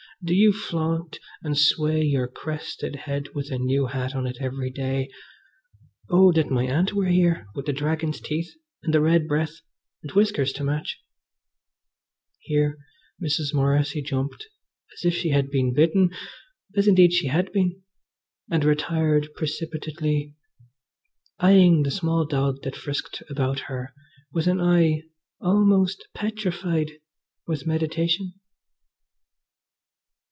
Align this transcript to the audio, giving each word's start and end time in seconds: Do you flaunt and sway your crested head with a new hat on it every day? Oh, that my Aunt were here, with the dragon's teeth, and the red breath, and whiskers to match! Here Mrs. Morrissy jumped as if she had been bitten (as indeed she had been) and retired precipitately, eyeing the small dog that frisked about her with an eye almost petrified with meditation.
Do 0.23 0.35
you 0.35 0.53
flaunt 0.53 1.17
and 1.41 1.57
sway 1.57 2.03
your 2.03 2.27
crested 2.27 2.95
head 2.95 3.29
with 3.33 3.49
a 3.49 3.57
new 3.57 3.87
hat 3.87 4.13
on 4.13 4.27
it 4.27 4.37
every 4.39 4.69
day? 4.69 5.09
Oh, 6.11 6.31
that 6.33 6.51
my 6.51 6.67
Aunt 6.67 6.93
were 6.93 7.07
here, 7.07 7.47
with 7.55 7.65
the 7.65 7.73
dragon's 7.73 8.21
teeth, 8.21 8.51
and 8.83 8.93
the 8.93 9.01
red 9.01 9.27
breath, 9.27 9.61
and 10.03 10.11
whiskers 10.11 10.53
to 10.53 10.63
match! 10.63 10.99
Here 12.37 12.77
Mrs. 13.19 13.51
Morrissy 13.51 14.03
jumped 14.03 14.45
as 14.93 15.05
if 15.05 15.15
she 15.15 15.29
had 15.29 15.49
been 15.49 15.73
bitten 15.73 16.11
(as 16.75 16.87
indeed 16.87 17.13
she 17.13 17.25
had 17.25 17.51
been) 17.51 17.81
and 18.51 18.63
retired 18.63 19.29
precipitately, 19.35 20.35
eyeing 21.39 21.81
the 21.81 21.89
small 21.89 22.27
dog 22.27 22.61
that 22.61 22.75
frisked 22.75 23.23
about 23.27 23.61
her 23.61 23.91
with 24.31 24.45
an 24.45 24.61
eye 24.61 25.01
almost 25.39 26.09
petrified 26.13 26.91
with 27.47 27.65
meditation. 27.65 28.33